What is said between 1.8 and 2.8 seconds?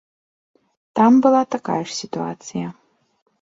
ж сітуацыя.